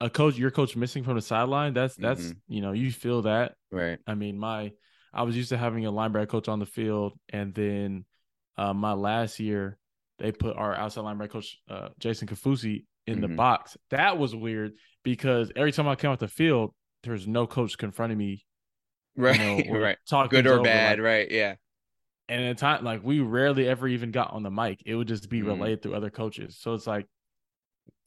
[0.00, 2.38] a coach, your coach missing from the sideline, that's that's mm-hmm.
[2.54, 3.98] you know you feel that, right?
[4.06, 4.72] I mean, my
[5.12, 8.06] I was used to having a linebacker coach on the field, and then
[8.56, 9.78] uh, my last year
[10.18, 13.22] they put our outside linebacker coach uh, Jason Kaufusi in mm-hmm.
[13.22, 13.76] the box.
[13.90, 17.78] That was weird because every time I came off the field, there was no coach
[17.78, 18.44] confronting me.
[19.18, 19.98] Right, you know, right.
[20.08, 21.28] Talking good or bad, like, right?
[21.28, 21.56] Yeah.
[22.28, 24.80] And at time, like we rarely ever even got on the mic.
[24.86, 25.48] It would just be mm-hmm.
[25.48, 26.56] relayed through other coaches.
[26.60, 27.08] So it's like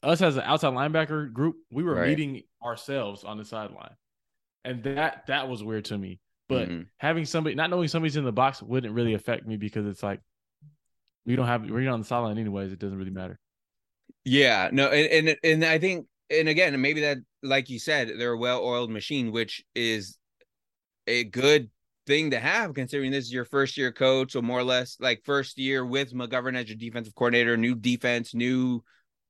[0.02, 2.08] us as an outside linebacker group, we were right.
[2.08, 3.94] meeting ourselves on the sideline,
[4.64, 6.18] and that that was weird to me.
[6.48, 6.82] But mm-hmm.
[6.96, 10.20] having somebody, not knowing somebody's in the box, wouldn't really affect me because it's like
[11.26, 12.72] we don't have we're on the sideline anyways.
[12.72, 13.38] It doesn't really matter.
[14.24, 18.32] Yeah, no, and and, and I think, and again, maybe that, like you said, they're
[18.32, 20.16] a well-oiled machine, which is
[21.06, 21.70] a good
[22.06, 25.22] thing to have considering this is your first year coach, so more or less like
[25.24, 28.82] first year with McGovern as your defensive coordinator, new defense, new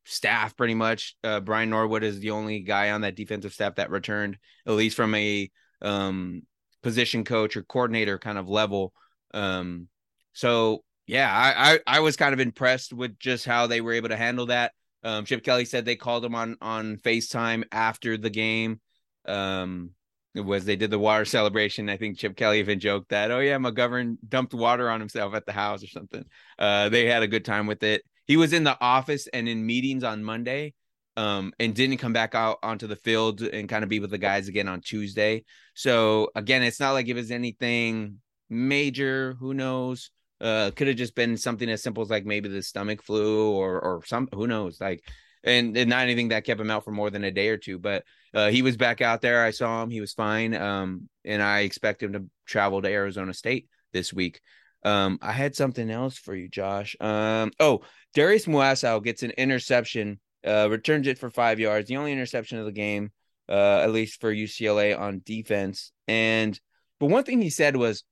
[0.04, 1.16] staff, pretty much.
[1.24, 4.96] Uh, Brian Norwood is the only guy on that defensive staff that returned, at least
[4.96, 5.50] from a
[5.80, 6.42] um,
[6.82, 8.92] position coach or coordinator kind of level.
[9.32, 9.88] Um,
[10.34, 14.10] so yeah, I, I, I was kind of impressed with just how they were able
[14.10, 14.72] to handle that.
[15.04, 18.80] Um, Chip Kelly said they called him on on Facetime after the game.
[19.26, 19.90] Um,
[20.34, 21.88] it was they did the water celebration.
[21.88, 25.46] I think Chip Kelly even joked that, oh yeah, McGovern dumped water on himself at
[25.46, 26.24] the house or something.
[26.58, 28.02] Uh, they had a good time with it.
[28.26, 30.74] He was in the office and in meetings on Monday,
[31.16, 34.18] um, and didn't come back out onto the field and kind of be with the
[34.18, 35.44] guys again on Tuesday.
[35.74, 39.34] So again, it's not like it was anything major.
[39.40, 40.10] Who knows?
[40.42, 43.80] Uh, could have just been something as simple as like maybe the stomach flu or
[43.80, 45.04] or some who knows like
[45.44, 47.78] and, and not anything that kept him out for more than a day or two.
[47.78, 49.44] But uh, he was back out there.
[49.44, 49.90] I saw him.
[49.90, 50.54] He was fine.
[50.54, 54.40] Um, and I expect him to travel to Arizona State this week.
[54.84, 56.96] Um, I had something else for you, Josh.
[57.00, 57.82] Um, oh,
[58.14, 62.66] Darius Muasau gets an interception, uh, returns it for five yards, the only interception of
[62.66, 63.10] the game,
[63.48, 65.92] uh, at least for UCLA on defense.
[66.08, 66.58] And
[66.98, 68.02] but one thing he said was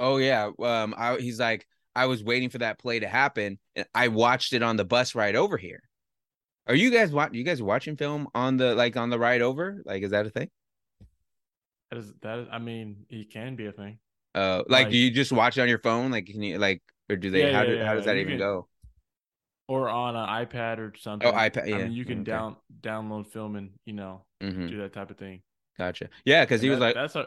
[0.00, 0.50] Oh yeah.
[0.58, 4.52] Um, I, he's like, I was waiting for that play to happen, and I watched
[4.52, 5.82] it on the bus ride over here.
[6.66, 7.34] Are you guys watching?
[7.34, 9.82] You guys watching film on the like on the ride over?
[9.84, 10.48] Like, is that a thing?
[11.90, 12.38] That is that.
[12.38, 13.98] Is, I mean, it can be a thing.
[14.34, 16.10] Uh, like, like, do you just watch it on your phone?
[16.10, 17.50] Like, can you like, or do they?
[17.50, 17.86] Yeah, how, yeah, do, yeah.
[17.86, 18.68] how does that you even can, go?
[19.68, 21.28] Or on an iPad or something.
[21.28, 21.68] Oh, iPad.
[21.68, 22.30] Yeah, I mean, you can okay.
[22.30, 24.68] down download film and you know mm-hmm.
[24.68, 25.42] do that type of thing.
[25.78, 26.08] Gotcha.
[26.24, 27.26] Yeah, because he was like, that's a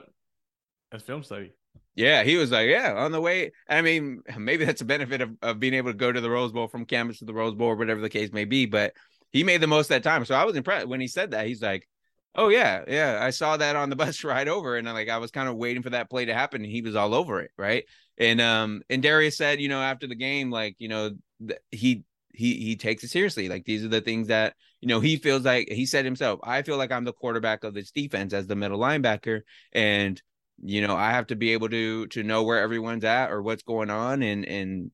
[0.91, 1.51] that's film study.
[1.95, 3.51] Yeah, he was like, yeah, on the way.
[3.69, 6.51] I mean, maybe that's a benefit of, of being able to go to the Rose
[6.51, 8.65] Bowl from campus to the Rose Bowl or whatever the case may be.
[8.65, 8.93] But
[9.31, 10.25] he made the most that time.
[10.25, 11.47] So I was impressed when he said that.
[11.47, 11.87] He's like,
[12.35, 15.31] oh yeah, yeah, I saw that on the bus ride over, and like I was
[15.31, 17.85] kind of waiting for that play to happen, and he was all over it, right?
[18.17, 21.11] And um, and Darius said, you know, after the game, like you know,
[21.45, 22.03] th- he
[22.33, 23.49] he he takes it seriously.
[23.49, 26.39] Like these are the things that you know he feels like he said himself.
[26.43, 29.41] I feel like I'm the quarterback of this defense as the middle linebacker,
[29.73, 30.21] and
[30.63, 33.63] you know i have to be able to to know where everyone's at or what's
[33.63, 34.91] going on and and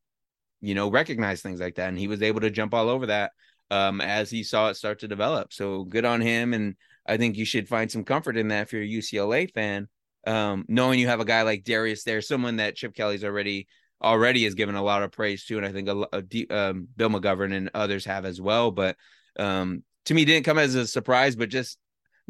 [0.62, 1.90] you know recognize things like that.
[1.90, 3.32] And he was able to jump all over that
[3.72, 5.52] um as he saw it start to develop.
[5.52, 6.54] So good on him.
[6.54, 6.76] And
[7.08, 9.88] i think you should find some comfort in that if you're a ucla fan
[10.28, 13.68] um knowing you have a guy like darius there someone that chip kelly's already
[14.04, 15.58] already has given a lot of praise to.
[15.58, 18.72] And i think a, a um, bill mcgovern and others have as well.
[18.72, 18.96] But
[19.38, 21.78] um to me didn't come as a surprise but just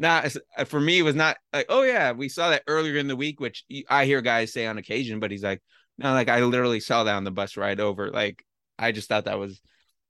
[0.02, 3.06] not uh, for me it was not like oh yeah we saw that earlier in
[3.06, 5.62] the week which i hear guys say on occasion but he's like
[5.96, 8.10] no like i literally saw that on the bus ride over.
[8.10, 8.44] Like
[8.78, 9.60] i just thought that was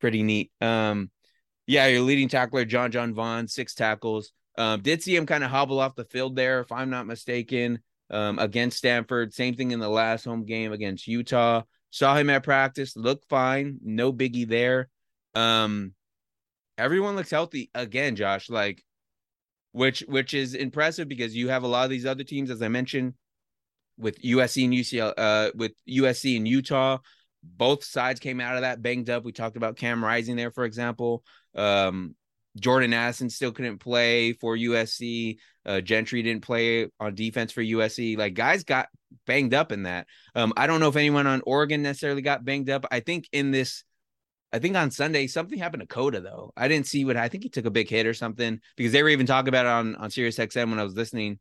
[0.00, 0.50] pretty neat.
[0.60, 1.10] Um
[1.66, 4.32] yeah your leading tackler john john vaughn six tackles.
[4.58, 7.80] Um did see him kind of hobble off the field there if i'm not mistaken
[8.10, 9.34] um against stanford.
[9.34, 11.62] Same thing in the last home game against utah.
[11.90, 14.88] Saw him at practice looked fine no biggie there.
[15.34, 15.92] Um
[16.78, 18.48] everyone looks healthy again josh.
[18.48, 18.82] Like
[19.72, 22.68] which which is impressive because you have a lot of these other teams, as I
[22.68, 23.14] mentioned,
[23.98, 26.98] with USC and UCL, uh, with USC and Utah.
[27.42, 29.24] Both sides came out of that banged up.
[29.24, 31.24] We talked about Cam Rising there, for example.
[31.56, 32.14] Um,
[32.60, 35.38] Jordan Addison still couldn't play for USC.
[35.64, 38.16] Uh, Gentry didn't play on defense for USC.
[38.18, 38.88] Like guys got
[39.26, 40.06] banged up in that.
[40.34, 42.84] Um, I don't know if anyone on Oregon necessarily got banged up.
[42.90, 43.84] I think in this
[44.52, 46.52] I think on Sunday something happened to Cota though.
[46.56, 49.02] I didn't see what I think he took a big hit or something because they
[49.02, 51.38] were even talking about it on on Sirius XM when I was listening.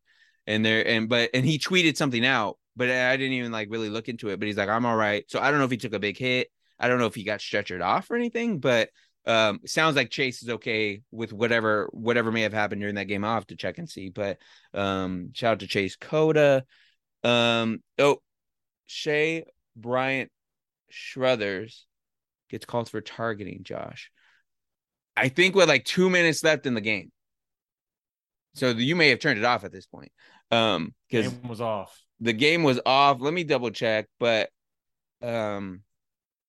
[0.47, 3.89] And there and but and he tweeted something out, but I didn't even like really
[3.89, 4.39] look into it.
[4.39, 5.24] But he's like, I'm all right.
[5.28, 6.47] So I don't know if he took a big hit.
[6.80, 8.89] I don't know if he got stretchered off or anything, but
[9.28, 13.24] um sounds like Chase is okay with whatever whatever may have happened during that game.
[13.24, 14.10] I'll have to check and see.
[14.10, 14.39] But
[14.74, 16.63] um shout out to Chase Cota.
[17.24, 18.21] Um oh
[18.88, 19.43] Shea
[19.76, 20.32] Bryant
[20.91, 21.84] Schrothers
[22.51, 24.11] gets called for targeting Josh.
[25.17, 27.11] I think with like two minutes left in the game.
[28.53, 30.11] So you may have turned it off at this point.
[30.51, 31.97] Um, because game was off.
[32.19, 33.21] The game was off.
[33.21, 34.49] Let me double check, but
[35.21, 35.81] um,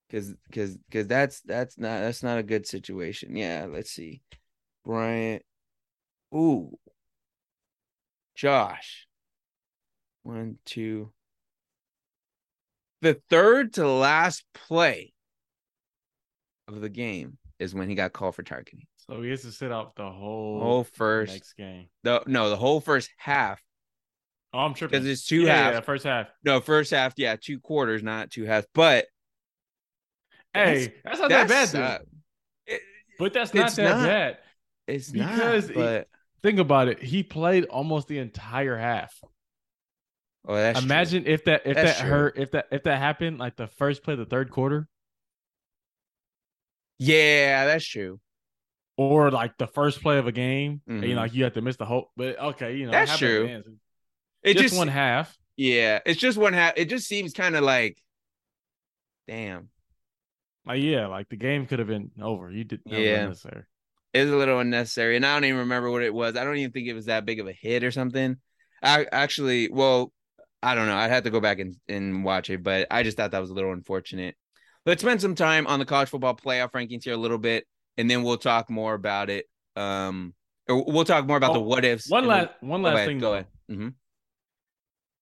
[0.08, 3.36] because because because that's that's not that's not a good situation.
[3.36, 4.20] Yeah, let's see.
[4.84, 5.42] Bryant.
[6.34, 6.76] Ooh.
[8.34, 9.06] Josh.
[10.24, 11.12] One, two.
[13.00, 15.11] The third to last play
[16.72, 18.86] of the game is when he got called for targeting.
[18.96, 21.88] So he has to sit out the whole whole first next game.
[22.02, 23.60] The no, the whole first half.
[24.54, 25.74] Oh, I'm tripping because it's two yeah, halves.
[25.76, 26.28] Yeah, first half.
[26.44, 27.14] No, first half.
[27.16, 28.66] Yeah, two quarters, not two halves.
[28.74, 29.06] But
[30.52, 32.00] hey, that's, that's not that's, that bad.
[32.00, 32.04] Uh,
[32.66, 32.80] it,
[33.18, 34.38] but that's not that not, bad.
[34.86, 36.08] It's because not, but
[36.42, 37.02] think about it.
[37.02, 39.14] He played almost the entire half.
[40.46, 41.32] Oh, that's imagine true.
[41.32, 44.16] if that if that's that hurt if that if that happened like the first play
[44.16, 44.88] the third quarter.
[47.02, 48.20] Yeah, that's true.
[48.96, 50.98] Or like the first play of a game, mm-hmm.
[50.98, 52.10] and, you know, like you have to miss the whole.
[52.16, 53.62] But okay, you know that's true.
[54.42, 55.36] It just, just one half.
[55.56, 56.74] Yeah, it's just one half.
[56.76, 57.98] It just seems kind of like,
[59.26, 59.70] damn.
[60.64, 62.50] Like yeah, like the game could have been over.
[62.50, 62.82] You did.
[62.84, 63.64] Yeah, unnecessary.
[64.12, 66.36] It was a little unnecessary, and I don't even remember what it was.
[66.36, 68.36] I don't even think it was that big of a hit or something.
[68.82, 70.12] I actually, well,
[70.62, 70.96] I don't know.
[70.96, 73.50] I'd have to go back and, and watch it, but I just thought that was
[73.50, 74.36] a little unfortunate.
[74.84, 77.66] Let's spend some time on the college football playoff rankings here a little bit,
[77.96, 79.46] and then we'll talk more about it.
[79.76, 80.34] Um,
[80.68, 82.10] or we'll talk more about oh, the what ifs.
[82.10, 83.18] One last, one last thing.
[83.18, 83.46] Go ahead.
[83.70, 83.88] Mm-hmm.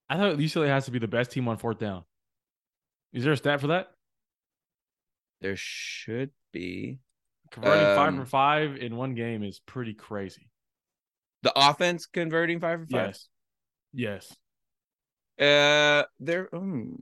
[0.08, 2.04] I thought UCLA has to be the best team on fourth down.
[3.12, 3.88] Is there a stat for that?
[5.40, 6.98] There should be.
[7.50, 10.48] Converting um, five for five in one game is pretty crazy.
[11.42, 13.18] The offense converting five for five.
[13.92, 14.36] Yes.
[15.38, 15.40] Yes.
[15.40, 16.54] Uh, there.
[16.54, 16.98] Um,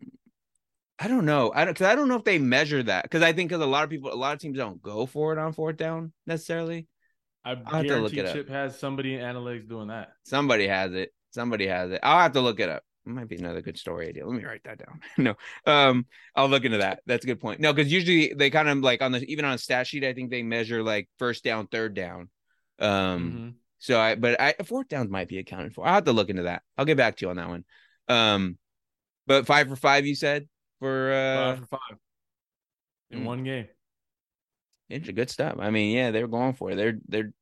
[0.98, 1.52] I don't know.
[1.54, 3.66] I don't because I don't know if they measure that because I think because a
[3.66, 6.88] lot of people, a lot of teams don't go for it on fourth down necessarily.
[7.44, 8.52] I I'll have to look it Chip up.
[8.52, 10.08] has somebody in analytics doing that.
[10.24, 11.14] Somebody has it.
[11.30, 12.00] Somebody has it.
[12.02, 12.82] I'll have to look it up.
[13.04, 14.26] might be another good story idea.
[14.26, 15.00] Let me write that down.
[15.18, 15.34] no,
[15.72, 17.00] um, I'll look into that.
[17.06, 17.60] That's a good point.
[17.60, 20.14] No, because usually they kind of like on the even on a stat sheet, I
[20.14, 22.28] think they measure like first down, third down.
[22.80, 23.48] Um, mm-hmm.
[23.78, 25.86] so I, but I fourth downs might be accounted for.
[25.86, 26.62] I'll have to look into that.
[26.76, 27.64] I'll get back to you on that one.
[28.08, 28.58] Um,
[29.28, 31.98] but five for five, you said for uh five for five
[33.10, 33.24] in mm.
[33.24, 33.66] one game.
[34.88, 35.56] It's a good stuff.
[35.58, 36.76] I mean, yeah, they're going for it.
[36.76, 37.32] They're they're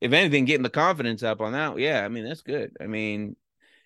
[0.00, 1.78] if anything, getting the confidence up on that.
[1.78, 2.76] Yeah, I mean that's good.
[2.80, 3.36] I mean,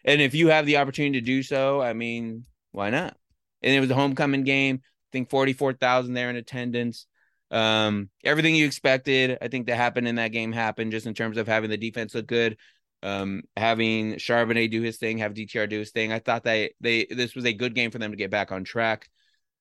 [0.04, 3.16] and if you have the opportunity to do so, I mean, why not?
[3.62, 4.80] And it was a homecoming game.
[4.84, 7.06] I think forty four thousand there in attendance.
[7.50, 10.92] Um, everything you expected, I think, that happened in that game happened.
[10.92, 12.56] Just in terms of having the defense look good,
[13.02, 16.12] um, having Charbonnet do his thing, have DTR do his thing.
[16.12, 18.64] I thought that they this was a good game for them to get back on
[18.64, 19.08] track.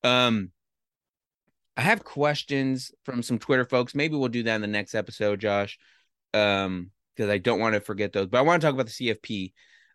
[0.04, 0.50] Um,
[1.76, 3.94] I have questions from some Twitter folks.
[3.94, 5.78] Maybe we'll do that in the next episode, Josh
[6.34, 8.26] um, because I don't want to forget those.
[8.26, 9.52] But I want to talk about the CFP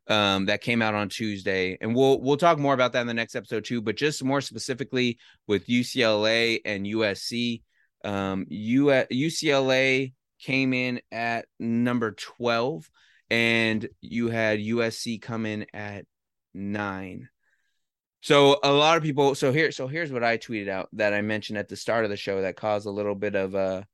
[0.07, 3.13] um, that came out on Tuesday, and we'll we'll talk more about that in the
[3.13, 3.81] next episode too.
[3.81, 7.63] But just more specifically with UCLA and USC,
[8.03, 12.89] um, U- UCLA came in at number twelve,
[13.29, 16.05] and you had USC come in at
[16.53, 17.29] nine.
[18.21, 19.35] So a lot of people.
[19.35, 22.09] So here, so here's what I tweeted out that I mentioned at the start of
[22.09, 23.85] the show that caused a little bit of a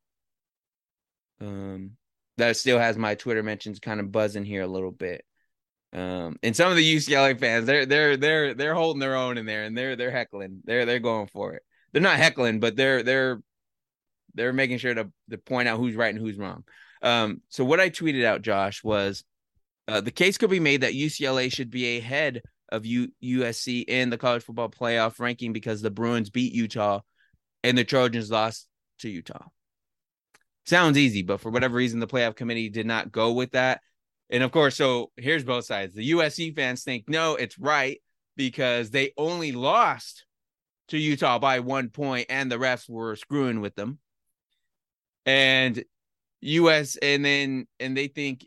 [1.42, 1.92] um
[2.38, 5.24] that still has my Twitter mentions kind of buzzing here a little bit.
[5.94, 9.46] Um, and some of the UCLA fans, they're they're they're they're holding their own in
[9.46, 10.62] there, and they're they're heckling.
[10.64, 11.62] They're they're going for it.
[11.92, 13.42] They're not heckling, but they're they're
[14.34, 16.64] they're making sure to to point out who's right and who's wrong.
[17.04, 19.24] Um, so what I tweeted out, Josh, was
[19.88, 24.10] uh, the case could be made that UCLA should be ahead of U- USC in
[24.10, 27.02] the college football playoff ranking because the Bruins beat Utah
[27.64, 28.68] and the Trojans lost
[29.00, 29.46] to Utah.
[30.66, 33.82] Sounds easy, but for whatever reason, the playoff committee did not go with that.
[34.30, 35.94] And of course, so here's both sides.
[35.94, 38.02] The USC fans think no, it's right
[38.38, 40.26] because they only lost
[40.88, 44.00] to Utah by one point, and the refs were screwing with them.
[45.26, 45.84] And
[46.44, 48.46] US, and then and they think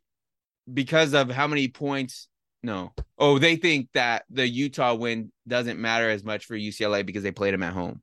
[0.73, 2.29] because of how many points.
[2.63, 7.23] No, oh, they think that the Utah win doesn't matter as much for UCLA because
[7.23, 8.03] they played them at home.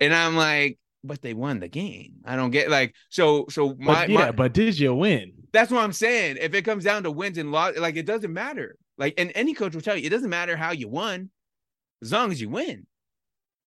[0.00, 2.14] And I'm like, but they won the game.
[2.24, 5.32] I don't get like so so my but yeah, my, but did you win?
[5.52, 6.38] That's what I'm saying.
[6.40, 8.76] If it comes down to wins and loss, like it doesn't matter.
[8.98, 11.30] Like and any coach will tell you, it doesn't matter how you won,
[12.02, 12.86] as long as you win.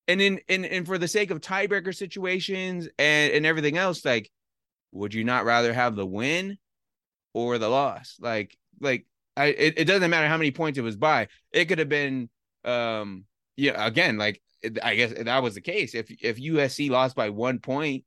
[0.09, 4.29] And in and, and for the sake of tiebreaker situations and, and everything else, like,
[4.91, 6.57] would you not rather have the win
[7.33, 8.17] or the loss?
[8.19, 9.05] Like, like
[9.37, 11.27] I it, it doesn't matter how many points it was by.
[11.51, 12.29] It could have been
[12.65, 14.41] um yeah, again, like
[14.83, 15.93] I guess that was the case.
[15.93, 18.03] If if USC lost by one point,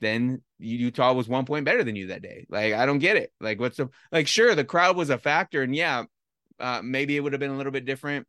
[0.00, 2.46] then Utah was one point better than you that day.
[2.48, 3.32] Like I don't get it.
[3.40, 4.28] Like what's the like?
[4.28, 6.04] Sure, the crowd was a factor, and yeah,
[6.58, 8.26] uh, maybe it would have been a little bit different.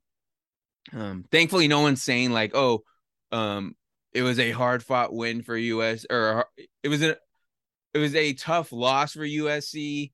[0.93, 2.83] Um, thankfully, no one's saying like, oh,
[3.31, 3.75] um,
[4.13, 6.45] it was a hard fought win for US, or
[6.83, 7.17] it was a
[7.93, 10.11] it was a tough loss for USC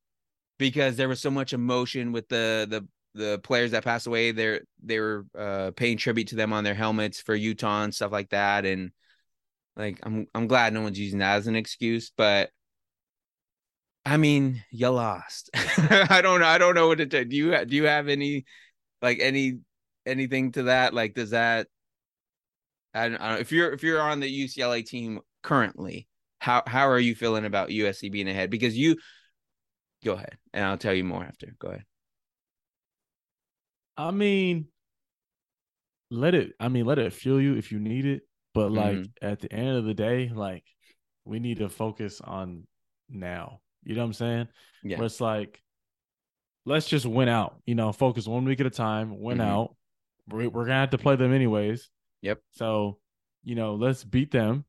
[0.58, 4.62] because there was so much emotion with the the the players that passed away, they're
[4.84, 8.30] they were uh, paying tribute to them on their helmets for Utah and stuff like
[8.30, 8.66] that.
[8.66, 8.92] And
[9.76, 12.52] like I'm I'm glad no one's using that as an excuse, but
[14.06, 15.50] I mean, you lost.
[15.56, 16.46] I don't know.
[16.46, 17.26] I don't know what to tell.
[17.26, 18.46] Do you do you have any
[19.02, 19.60] like any
[20.08, 20.94] anything to that?
[20.94, 21.68] Like, does that
[22.98, 26.08] I don't, I don't if you're if you're on the UCLA team currently,
[26.40, 28.50] how how are you feeling about USC being ahead?
[28.50, 28.98] Because you
[30.04, 31.56] go ahead, and I'll tell you more after.
[31.60, 31.86] Go ahead.
[33.98, 34.68] I mean,
[36.10, 36.54] let it.
[36.60, 38.24] I mean, let it fuel you if you need it.
[38.54, 39.28] But like mm-hmm.
[39.28, 40.64] at the end of the day, like
[41.24, 42.66] we need to focus on
[43.10, 43.60] now.
[43.84, 44.48] You know what I'm saying?
[44.84, 44.98] Yeah.
[44.98, 45.62] Where it's like,
[46.66, 47.62] let's just win out.
[47.68, 49.20] You know, focus one week at a time.
[49.20, 49.48] Win mm-hmm.
[49.48, 49.77] out.
[50.30, 51.90] We're, we're gonna have to play them anyways.
[52.22, 52.40] Yep.
[52.52, 53.00] So,
[53.44, 54.66] you know, let's beat them.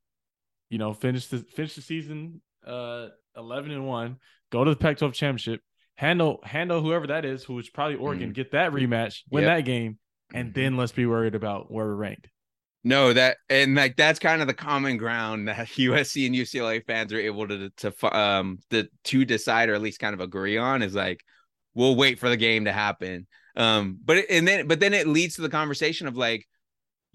[0.71, 4.17] You know, finish the finish the season uh 11 and 1,
[4.51, 5.61] go to the Pac-12 championship,
[5.95, 8.35] handle handle whoever that is, who is probably Oregon, mm.
[8.35, 9.59] get that rematch, win yep.
[9.59, 9.99] that game,
[10.35, 10.61] and mm-hmm.
[10.61, 12.29] then let's be worried about where we're ranked.
[12.85, 17.13] No, that and like that's kind of the common ground that USC and UCLA fans
[17.13, 20.83] are able to to um the to decide or at least kind of agree on
[20.83, 21.23] is like
[21.75, 23.27] we'll wait for the game to happen.
[23.59, 26.47] Um, but and then but then it leads to the conversation of like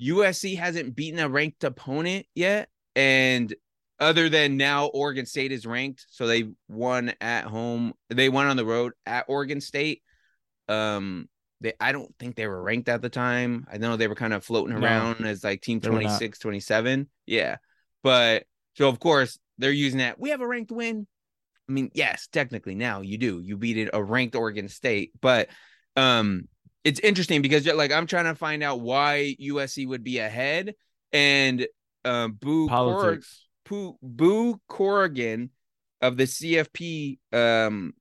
[0.02, 3.54] USC hasn't beaten a ranked opponent yet, and
[4.00, 7.94] other than now Oregon State is ranked, so they won at home.
[8.10, 10.04] They won on the road at Oregon State.
[10.68, 11.30] Um,
[11.62, 13.66] they I don't think they were ranked at the time.
[13.72, 17.10] I know they were kind of floating around no, as like team 26, 27.
[17.26, 17.58] Yeah.
[18.04, 18.44] But
[18.76, 20.20] so of course they're using that.
[20.20, 21.08] We have a ranked win.
[21.70, 23.40] I mean, yes, technically now you do.
[23.40, 25.48] You beat it a ranked Oregon State, but
[25.96, 26.48] um,
[26.84, 30.76] it's interesting because like I'm trying to find out why USC would be ahead,
[31.12, 31.66] and
[32.04, 33.48] uh, Boo Politics.
[33.68, 35.50] Cor- Boo Corrigan
[36.02, 37.94] of the CFP um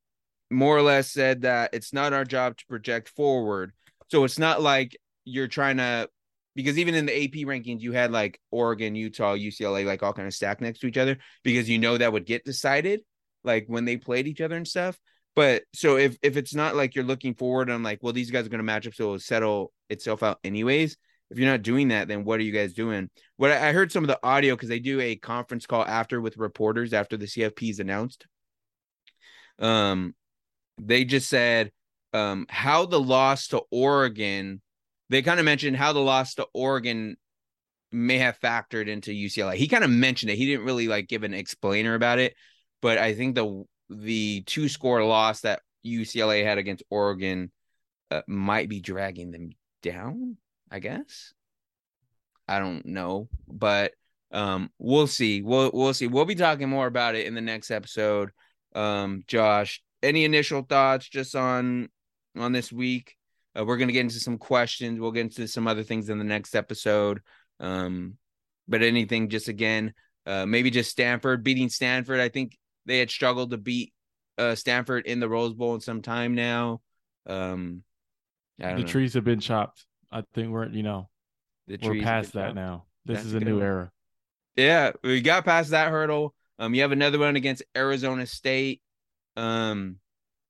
[0.51, 3.73] more or less said that it's not our job to project forward.
[4.09, 6.09] So it's not like you're trying to
[6.55, 10.29] because even in the AP rankings, you had like Oregon, Utah, UCLA, like all kind
[10.29, 13.01] of stacked next to each other because you know that would get decided
[13.43, 14.99] like when they played each other and stuff.
[15.35, 18.31] But so if if it's not like you're looking forward and I'm like, well, these
[18.31, 20.97] guys are going to match up, so it'll settle itself out anyways.
[21.31, 23.09] If you're not doing that, then what are you guys doing?
[23.39, 26.37] What I heard some of the audio because they do a conference call after with
[26.37, 28.27] reporters after the CFP is announced.
[29.59, 30.15] Um,
[30.79, 31.73] they just said
[32.13, 34.61] um how the loss to Oregon.
[35.09, 37.17] They kind of mentioned how the loss to Oregon
[37.91, 39.55] may have factored into UCLA.
[39.55, 40.37] He kind of mentioned it.
[40.37, 42.35] He didn't really like give an explainer about it,
[42.81, 47.51] but I think the the two score loss that UCLA had against Oregon
[48.11, 49.51] uh, might be dragging them
[49.83, 50.37] down.
[50.71, 51.35] I guess.
[52.49, 53.93] I don't know, but
[54.33, 55.43] um, we'll see.
[55.43, 56.07] We'll we'll see.
[56.07, 58.31] We'll be talking more about it in the next episode.
[58.75, 61.89] Um, Josh, any initial thoughts just on
[62.37, 63.17] on this week?
[63.57, 64.99] Uh, we're gonna get into some questions.
[64.99, 67.21] We'll get into some other things in the next episode.
[67.61, 68.17] Um,
[68.67, 69.93] but anything, just again,
[70.27, 72.19] uh, maybe just Stanford beating Stanford.
[72.19, 72.57] I think
[72.87, 73.93] they had struggled to beat
[74.39, 76.81] uh, Stanford in the Rose Bowl in some time now.
[77.27, 77.83] Um,
[78.59, 78.83] the know.
[78.83, 79.87] trees have been chopped.
[80.11, 81.09] I think we're you know
[81.67, 82.55] the we're past that chopped.
[82.55, 82.85] now.
[83.05, 83.65] This That's is a new one.
[83.65, 83.93] era.
[84.57, 86.35] Yeah, we got past that hurdle.
[86.59, 88.83] Um, you have another one against Arizona State.
[89.37, 89.97] Um,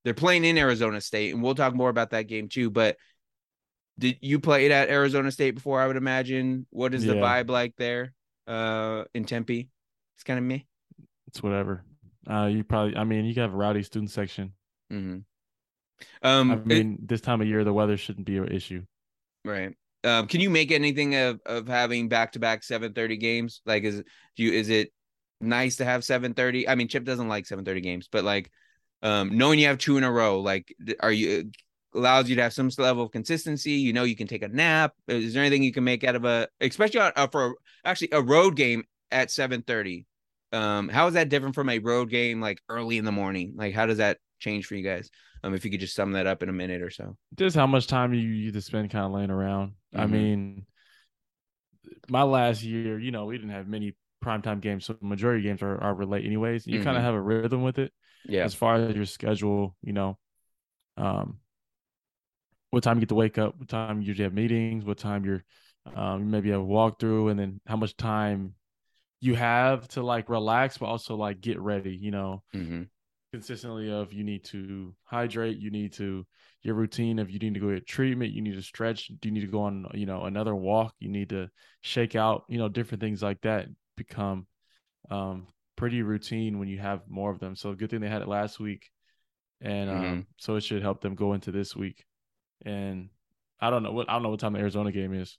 [0.03, 2.69] they're playing in Arizona State, and we'll talk more about that game too.
[2.69, 2.97] But
[3.97, 5.81] did you play it at Arizona State before?
[5.81, 6.65] I would imagine.
[6.69, 7.13] What is yeah.
[7.13, 8.13] the vibe like there?
[8.45, 9.69] Uh, in Tempe,
[10.15, 10.67] it's kind of me.
[11.27, 11.85] It's whatever.
[12.29, 12.95] Uh, you probably.
[12.95, 14.53] I mean, you have a rowdy student section.
[14.91, 15.19] Mm-hmm.
[16.21, 18.83] Um, I mean, it, this time of year, the weather shouldn't be an issue.
[19.45, 19.75] Right.
[20.03, 23.61] Um, can you make anything of of having back to back seven thirty games?
[23.65, 24.03] Like, is
[24.35, 24.91] do you is it
[25.39, 26.67] nice to have seven thirty?
[26.67, 28.51] I mean, Chip doesn't like seven thirty games, but like,
[29.01, 31.51] um, knowing you have two in a row, like, are you
[31.95, 33.73] allows you to have some level of consistency?
[33.73, 34.93] You know, you can take a nap.
[35.07, 37.55] Is there anything you can make out of a, especially uh, for
[37.85, 40.05] actually a road game at seven thirty?
[40.53, 43.53] Um, how is that different from a road game like early in the morning?
[43.55, 45.09] Like, how does that change for you guys?
[45.43, 47.17] Um, if you could just sum that up in a minute or so.
[47.35, 49.73] Just how much time you you to spend kind of laying around.
[49.93, 49.99] Mm-hmm.
[49.99, 50.65] I mean,
[52.07, 55.61] my last year, you know, we didn't have many primetime games, so majority of games
[55.61, 56.65] are, are late anyways.
[56.65, 56.83] You mm-hmm.
[56.83, 57.91] kind of have a rhythm with it.
[58.25, 58.43] Yeah.
[58.45, 60.17] As far as your schedule, you know,
[60.95, 61.39] um,
[62.69, 65.25] what time you get to wake up, what time you usually have meetings, what time
[65.25, 65.43] you're
[65.93, 68.53] um, maybe have a walkthrough, and then how much time
[69.23, 72.83] you have to like relax, but also like get ready, you know, mm-hmm.
[73.31, 76.25] consistently of you need to hydrate, you need to
[76.61, 79.33] your routine of you need to go get treatment, you need to stretch, do you
[79.33, 81.47] need to go on, you know, another walk, you need to
[81.79, 84.45] shake out, you know, different things like that become
[85.09, 85.47] um
[85.77, 87.55] pretty routine when you have more of them.
[87.55, 88.89] So good thing they had it last week.
[89.61, 90.19] And um mm-hmm.
[90.37, 92.03] so it should help them go into this week.
[92.65, 93.07] And
[93.61, 95.37] I don't know what I don't know what time the Arizona game is.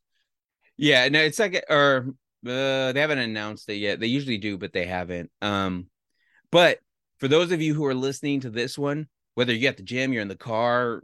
[0.79, 2.15] Yeah, no, it's like or
[2.47, 4.01] uh, they haven't announced it yet.
[4.01, 5.31] They usually do, but they haven't.
[5.41, 5.89] Um,
[6.51, 6.79] but
[7.19, 10.13] for those of you who are listening to this one, whether you're at the gym,
[10.13, 11.03] you're in the car,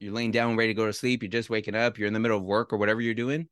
[0.00, 2.20] you're laying down ready to go to sleep, you're just waking up, you're in the
[2.20, 3.48] middle of work or whatever you're doing,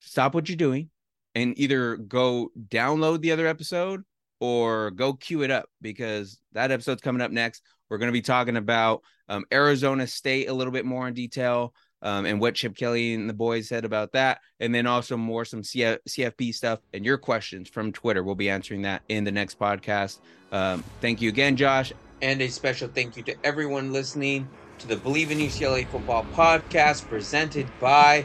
[0.00, 0.90] stop what you're doing
[1.34, 4.02] and either go download the other episode
[4.40, 7.62] or go queue it up because that episode's coming up next.
[7.88, 11.74] We're going to be talking about um, Arizona State a little bit more in detail
[12.02, 14.40] um, and what Chip Kelly and the boys said about that.
[14.60, 18.22] And then also more some CF- CFP stuff and your questions from Twitter.
[18.22, 20.18] We'll be answering that in the next podcast.
[20.50, 21.92] Um, thank you again, Josh.
[22.20, 24.48] And a special thank you to everyone listening
[24.78, 28.24] to the Bleav in UCLA Football podcast presented by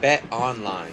[0.00, 0.92] Bet Online.